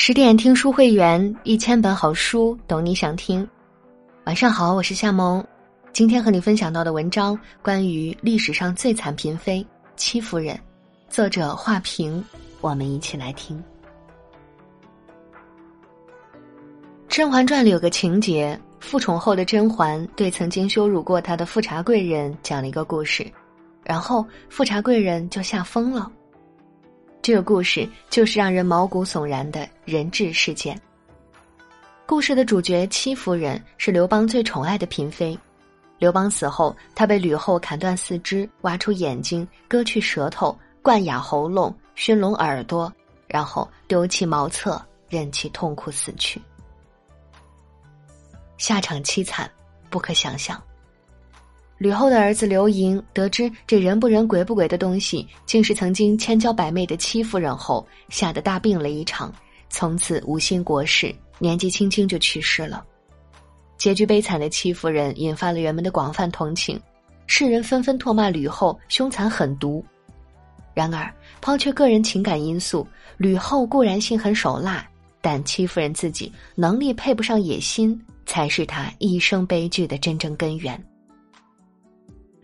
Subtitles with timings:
[0.00, 3.46] 十点听书会员，一千本好书，懂你想听。
[4.26, 5.44] 晚上好，我是夏萌。
[5.92, 9.66] 今天和你分享到的文章，关于历史上最惨嫔妃
[9.96, 10.56] 戚夫人，
[11.10, 12.24] 作者华平。
[12.60, 13.58] 我们一起来听。
[17.08, 23.26] 《甄嬛传》里有个情节，复宠后的甄嬛对曾经羞辱过她的富察贵人讲了一个故事，
[23.82, 26.08] 然后富察贵人就吓疯了。
[27.20, 30.80] 这个故事就是让人毛骨悚然的人质事件。
[32.06, 35.38] 故事的主角戚夫人是刘邦最宠爱的嫔妃。
[35.98, 42.90] 刘邦死后，她被吕后砍断四肢、挖出眼睛、割去舌头、灌哑喉咙、熏聋耳朵，
[43.26, 46.40] 然后丢弃茅厕，任其痛苦死去。
[48.56, 49.50] 下场凄惨，
[49.90, 50.58] 不可想象。
[51.78, 59.32] 吕后的儿子刘盈得知这人不人鬼不鬼的东西竟是曾经千娇百媚的戚夫人后，吓得大病了一场，
[59.70, 62.84] 从此无心国事，年纪轻轻就去世了。
[63.76, 66.80] 结局悲惨的戚夫人引发了人们的广泛同情，
[67.28, 69.84] 世人纷纷唾骂吕后凶残狠毒。
[70.74, 71.08] 然而，
[71.40, 72.84] 抛却个人情感因素，
[73.16, 74.84] 吕后固然心狠手辣，
[75.20, 80.84] 但戚夫人自己能力配不上野心，才是她一生悲剧的真正根源。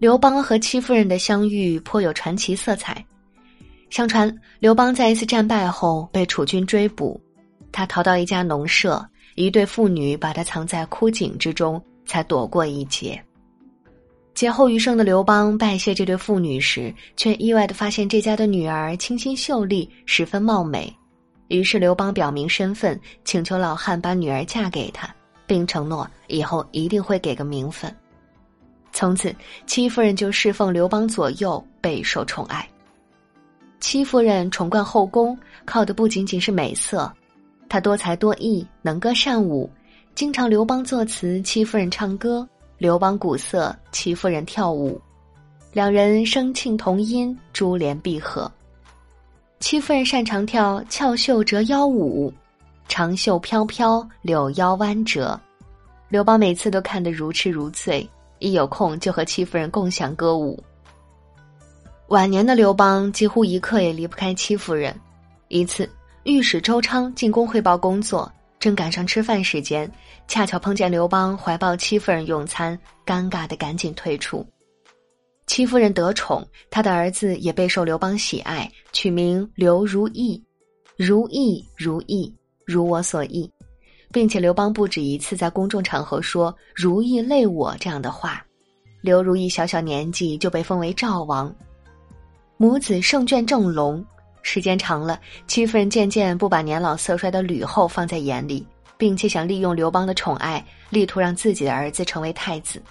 [0.00, 3.04] 刘邦和戚夫人的相遇颇有传奇色彩。
[3.90, 7.20] 相传，刘邦在一次战败后被楚军追捕，
[7.70, 13.22] 他逃到一家农舍，一对妇女把他藏在枯井之中，才躲过一劫。
[14.32, 20.90] 劫后余生的刘邦拜谢这对妇女时，却意外的发现这家的女儿清新秀丽，十分貌美。
[21.48, 25.14] 于是刘邦表明身份，请求老汉把女儿嫁给他，
[25.46, 27.94] 并承诺以后一定会给个名分。
[28.92, 29.34] 从此，
[29.66, 32.68] 戚夫人就侍奉刘邦左右，备受宠爱。
[33.78, 37.10] 戚夫人宠冠后宫，靠的不仅仅是美色，
[37.68, 39.70] 她多才多艺，能歌善舞，
[40.14, 42.46] 经常刘邦作词，戚夫人唱歌；
[42.76, 45.00] 刘邦鼓瑟，戚夫人跳舞，
[45.72, 48.50] 两人声磬同音，珠联璧合。
[49.60, 52.32] 戚夫人擅长跳翘袖折腰舞，
[52.88, 55.40] 长袖飘飘，柳腰弯折，
[56.08, 58.06] 刘邦每次都看得如痴如醉。
[58.40, 60.60] 一有空就和戚夫人共享歌舞。
[62.08, 64.92] 晚年的刘邦几乎一刻也离不开戚夫人。
[65.46, 65.88] 一次，
[66.24, 69.90] 御史周昌进宫汇报工作，正赶上吃饭时间，
[70.26, 74.44] 恰巧碰见刘邦怀抱戚夫人用餐，尴尬的赶紧退出。
[75.46, 80.42] 戚夫人得宠，他的儿子也备受刘邦喜爱，取名刘如意，
[80.96, 82.32] 如意如意，
[82.64, 83.50] 如我所意。
[84.12, 88.44] 并且刘邦不止一次在公众场合说“如意累我”这样的话，
[89.00, 91.54] 刘如意小小年纪就被封为赵王，
[92.56, 94.04] 母子胜眷正隆。
[94.42, 98.66] 时间长了，戚夫人渐渐不把年老色衰的吕后放在眼里，
[98.96, 102.82] 并且想利用刘邦的宠爱，力图让自己的儿子成为太子。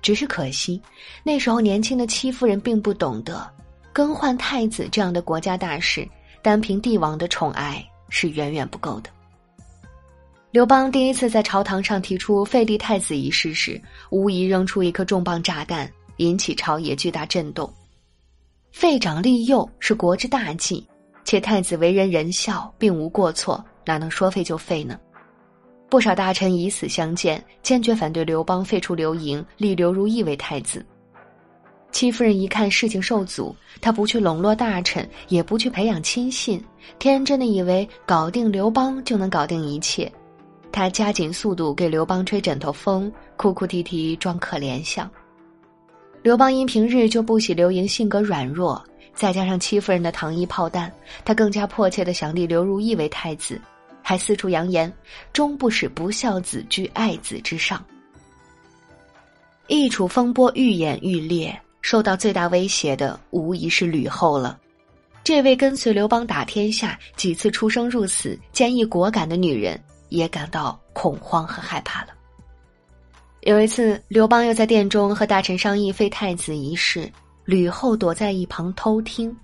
[0.00, 0.80] 只是可惜，
[1.24, 3.44] 那时候年轻的戚夫人并不懂得，
[3.92, 6.08] 更换太子这样的国家大事，
[6.40, 9.10] 单凭帝王的宠爱是远远不够的。
[10.50, 13.78] 刘邦第一次在朝堂上提出废立太子一事时，
[14.10, 17.70] 无疑扔出一颗重磅炸弹，引起朝野巨大震动。
[18.72, 20.86] 废长立幼是国之大计，
[21.22, 24.98] 且太子为人仁孝，并无过错，哪能说废就废呢？
[25.90, 30.84] 不少大臣以死相见，坚决反对刘邦废除刘盈，立刘如意为太子。
[31.92, 36.62] 戚夫人一看事情受阻，她不去笼络大臣，也不去培养亲信，
[36.98, 40.10] 天真的以为搞定刘邦就能搞定一切。
[40.70, 45.10] 他加紧速度给刘邦吹枕头风，哭哭啼啼装可怜相。
[46.22, 48.82] 刘邦因平日就不喜刘盈性格软弱，
[49.14, 50.92] 再加上戚夫人的糖衣炮弹，
[51.24, 53.60] 他更加迫切的想立刘如意为太子，
[54.02, 54.92] 还四处扬言
[55.32, 57.82] 终不使不孝子居爱子之上。
[59.68, 64.58] 易楚风波愈演愈烈，受到最大威胁的无疑是吕后了。
[65.22, 69.78] 这位跟随刘邦打天下、几次出生入死、坚毅果敢的女人。
[70.08, 72.08] 也感到恐慌和害怕了。
[73.42, 77.10] 有一次，刘邦又在殿中和大臣商议废太子一事，
[77.44, 79.34] 吕后躲在一旁偷听，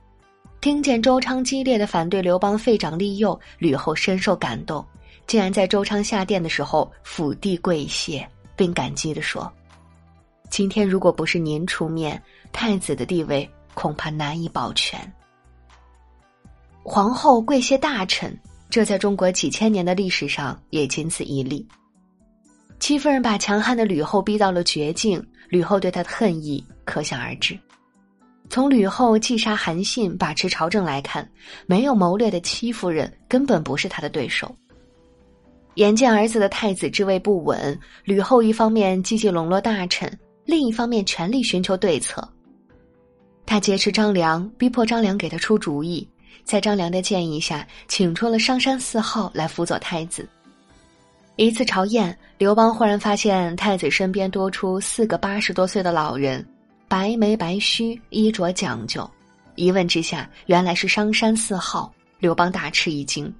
[0.60, 4.84] 听见周昌激烈的反对刘邦废长立幼，吕后深受感动，
[5.26, 9.50] 竟然在周昌下殿的时候俯地跪谢，并感激的说
[10.50, 12.20] ：“今天如果不是您出面，
[12.52, 15.00] 太子的地位恐怕难以保全。”
[16.82, 18.36] 皇后跪谢大臣。
[18.74, 21.64] 这在中国几千年的历史上也仅此一例。
[22.80, 27.56] 戚夫人把强悍的吕后逼到了绝境，吕后对她的恨意可想而知。
[28.50, 31.30] 从吕后击杀韩信、把持朝政来看，
[31.66, 34.52] 没有谋略的戚夫人根本不是他的对手。
[35.76, 40.12] 眼见儿子的太子之位不稳，吕后一方面积极笼络大臣，
[40.44, 42.28] 另一方面全力寻求对策。
[43.46, 46.08] 他劫持张良，逼迫张良给他出主意，
[46.42, 50.28] 在张良的建议下，请出了商山四号来辅佐太子。
[51.36, 56.46] 一次朝宴，刘邦忽然发现太子身边多出四个八十多岁的老人，
[56.88, 59.08] 白眉白须，衣着讲究。
[59.56, 61.92] 一问之下，原来是商山四号。
[62.20, 63.30] 刘邦大吃一惊。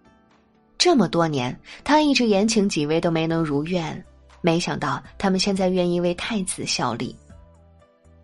[0.77, 4.05] 这么多年，他一直延请几位都没能如愿，
[4.43, 7.17] 没想到他们现在愿意为太子效力。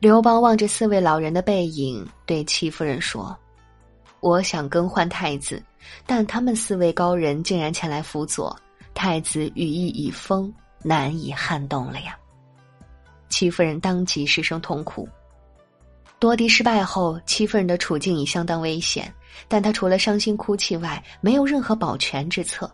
[0.00, 3.34] 刘邦望着四位老人的背影，对戚夫人说
[4.20, 5.62] ：“我想更换太子，
[6.06, 8.56] 但他们四位高人竟然前来辅佐，
[8.94, 10.52] 太子羽翼已丰，
[10.82, 12.16] 难以撼动了呀。”
[13.28, 15.08] 戚夫人当即失声痛哭。
[16.18, 19.12] 夺嫡失败后，戚夫人的处境已相当危险。
[19.48, 22.70] 但她除了伤心哭泣外，没有任何保全之策。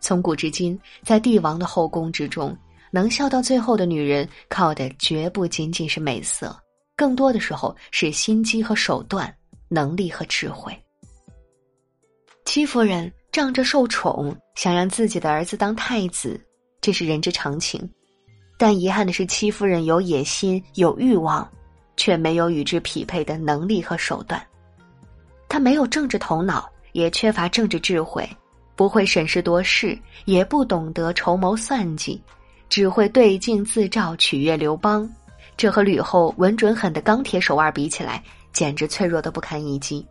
[0.00, 2.56] 从古至今，在帝王的后宫之中，
[2.90, 6.58] 能笑到最后的女人，靠的绝不仅仅是美色，
[6.96, 9.32] 更多的时候是心机和手段、
[9.72, 10.76] 能力和智慧。
[12.44, 16.38] 戚夫人仗着受宠，想让自己的儿子当太子，
[16.80, 17.88] 这是人之常情。
[18.58, 21.50] 但遗憾的是，戚夫人有野心、有欲望，
[21.96, 24.40] 却没有与之匹配的能力和手段。
[25.48, 28.28] 他没有政治头脑，也缺乏政治智慧，
[28.76, 32.22] 不会审时度势，也不懂得筹谋算计，
[32.68, 35.08] 只会对镜自照取悦刘邦。
[35.56, 38.22] 这和吕后稳准狠的钢铁手腕比起来，
[38.52, 40.06] 简直脆弱的不堪一击。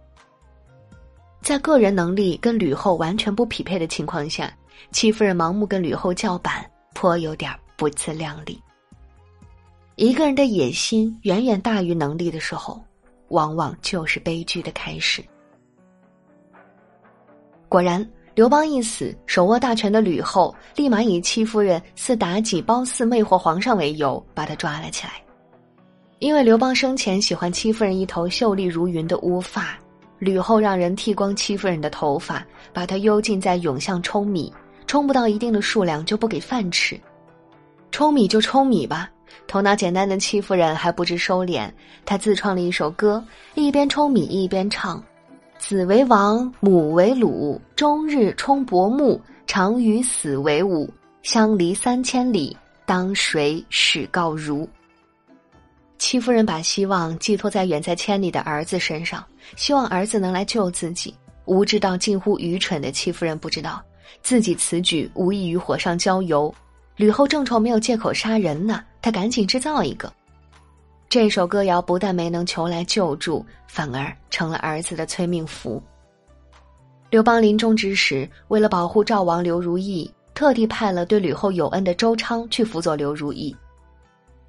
[1.42, 4.54] 在个人能力跟吕后完全不匹配的情况下，
[4.92, 8.62] 戚夫人盲目跟吕后叫板，颇有点不自量力。
[9.96, 12.82] 一个人的野心远远大于能力的时候，
[13.30, 15.24] 往往就是悲剧的开始。
[17.68, 25.14] 果然，刘邦一死，手握大权的吕后立马以戚夫人似妲己褒姒魅惑皇上为由，把他抓了起来。
[26.22, 29.76] 因为刘邦生前喜欢戚夫人一头秀丽如云的乌发，
[30.20, 34.54] 吕后让人剃光戚夫人的头发，把她幽禁在永巷舂米，
[34.86, 36.96] 冲不到一定的数量就不给饭吃。
[37.92, 39.10] 舂米就舂米吧，
[39.48, 41.68] 头脑简单的戚夫人还不知收敛，
[42.06, 43.24] 她自创了一首歌，
[43.56, 45.04] 一边舂米一边唱。
[45.58, 50.88] 子为王，母为鲁，终日冲薄暮，常与死为伍。
[51.24, 54.70] 相离三千里，当谁使告如？
[56.02, 59.24] 戚夫人把希望寄托在远在千里的儿子身上，
[59.56, 61.16] 希望儿子能来救自己。
[61.46, 63.80] 无知到近乎愚蠢的戚夫人不知道，
[64.24, 66.52] 自己此举无异于火上浇油。
[66.96, 70.12] 吕后正愁没有借口杀人呢，她赶紧制造一个。
[71.08, 75.82] 这首歌谣不但没能求来救助，反而成了儿子的催命符。
[77.12, 83.56] 刘邦临终之时，为了保护赵王刘如意，特地派了对吕后有恩的周昌去辅佐刘如意。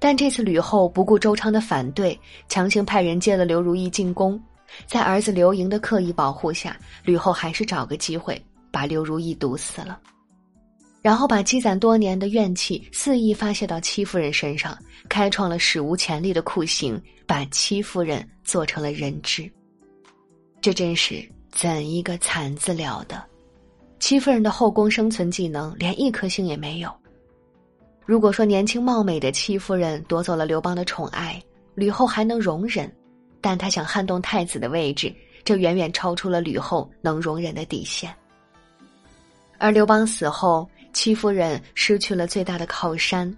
[0.03, 2.19] 但这次吕后不顾周昌的反对，
[2.49, 4.37] 强行派人接了刘如意进宫。
[4.85, 8.37] 在儿子刘盈的刻意保护下，吕后还是找个机会
[8.69, 9.97] 把刘如意毒死了。
[11.01, 14.77] 然后把积攒多年的怨气肆意发泄到戚夫人身上，
[15.07, 19.49] 开创了史无前例的酷刑，把戚夫人做成了人质。
[20.59, 23.23] 这真是怎一个惨字了得！
[23.99, 26.93] 戚夫人的后宫生存技能连一颗星也没有。
[28.05, 31.41] 如果说年轻貌美的戚夫人夺走了刘邦的宠爱，
[31.73, 32.93] 吕后还能容忍，
[33.39, 35.13] 但她想撼动太子的位置，
[35.45, 38.13] 这远远超出了吕后能容忍的底线。
[39.57, 43.33] 而刘邦死后，戚夫人失去了最大的靠山，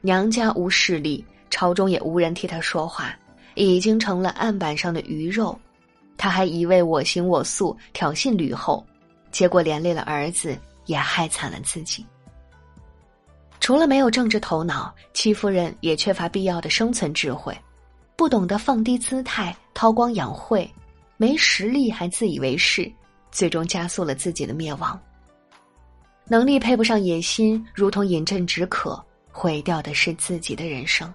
[0.00, 3.18] 娘家无势力，朝中也无人替她说话，
[3.56, 5.58] 已经成了案板上的鱼肉。
[6.16, 8.86] 他还一味我行我素，挑衅吕后，
[9.32, 12.04] 结果连累了儿子，也害惨了自己。
[13.60, 17.56] 除了没有政治头脑，戚夫人也缺乏必要的生存智慧，
[18.16, 20.68] 不懂得放低姿态，韬光养晦，
[21.18, 22.90] 没实力还自以为是，
[23.30, 24.98] 最终加速了自己的灭亡。
[26.26, 29.00] 能力配不上野心，如同饮鸩止渴，
[29.30, 31.12] 毁掉的是自己的人生。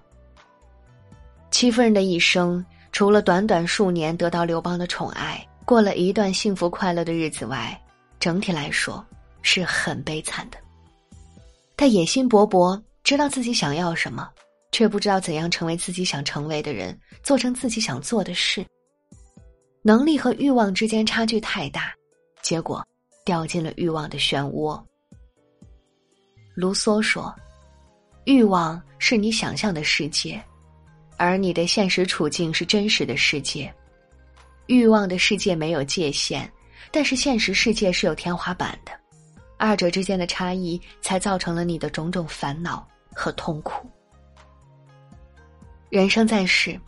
[1.50, 7.78] 戚夫人的一生，除了短短数年得到刘邦的宠爱，过了一段幸福快乐的日子外，
[8.20, 9.04] 整体来说
[9.42, 10.58] 是很悲惨的。
[11.78, 14.30] 他野心勃勃，知道自己想要什么，
[14.72, 18.66] 却不知道怎样成为自己想成为的人，做成自己想做的事。
[19.82, 21.94] 能力和欲望之间差距太大，
[22.42, 22.84] 结果
[23.24, 24.82] 掉进了欲望的漩涡。
[26.56, 27.36] 卢梭说
[28.26, 30.42] ：“欲望是你想象的世界，
[31.18, 33.72] 而你的现实处境是真实的世界。
[34.68, 36.50] 欲望的世界没有界限，
[36.92, 38.92] 但是现实世界是有天花板的。
[39.58, 43.88] 二者之间的差异，才造成了你的种种烦恼和痛苦。
[45.90, 46.80] 人生在世，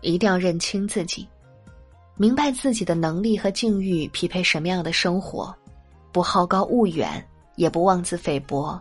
[0.00, 1.28] 一定要认清自己，
[2.16, 5.54] 明白自己的能力和境遇匹配什么样的生活，
[6.10, 7.24] 不好高骛远，
[7.56, 8.80] 也不妄自菲薄，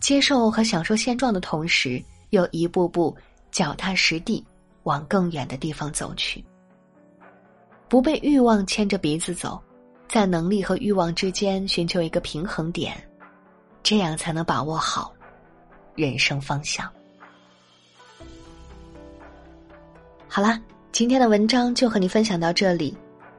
[0.00, 3.16] 接受和享受现状的同时，又一步步
[3.50, 4.44] 脚踏实地
[4.82, 6.44] 往更远的地方走去，
[7.88, 9.62] 不被欲望牵着鼻子走。
[10.12, 13.02] 在能力和欲望之间寻求一个平衡点，
[13.82, 15.10] 这样才能把握好
[15.94, 16.86] 人生方向。
[20.28, 20.60] 好啦，
[20.92, 22.94] 今天的文章就和你分享到这里。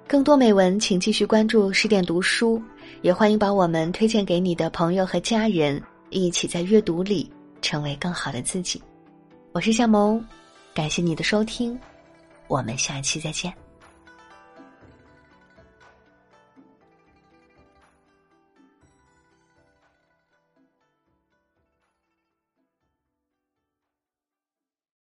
[0.08, 2.60] 更多美文，请继续关注十点读书，
[3.04, 8.82] 也欢迎把我们推荐给你的朋友和家人，一起在阅读里成为更好的自己。
[9.52, 10.26] 我是夏萌，
[10.74, 11.80] 感谢你的收听，
[12.48, 13.54] 我们下期再见。